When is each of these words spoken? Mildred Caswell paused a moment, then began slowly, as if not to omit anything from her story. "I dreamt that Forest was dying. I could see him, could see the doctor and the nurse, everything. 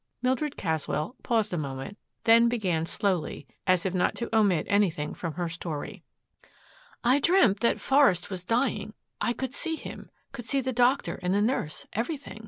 Mildred 0.23 0.57
Caswell 0.57 1.15
paused 1.21 1.53
a 1.53 1.59
moment, 1.59 1.95
then 2.23 2.49
began 2.49 2.87
slowly, 2.87 3.45
as 3.67 3.85
if 3.85 3.93
not 3.93 4.15
to 4.15 4.35
omit 4.35 4.65
anything 4.67 5.13
from 5.13 5.33
her 5.35 5.47
story. 5.47 6.01
"I 7.03 7.19
dreamt 7.19 7.59
that 7.59 7.79
Forest 7.79 8.31
was 8.31 8.43
dying. 8.43 8.95
I 9.21 9.33
could 9.33 9.53
see 9.53 9.75
him, 9.75 10.09
could 10.31 10.45
see 10.47 10.59
the 10.59 10.73
doctor 10.73 11.19
and 11.21 11.35
the 11.35 11.39
nurse, 11.41 11.85
everything. 11.93 12.39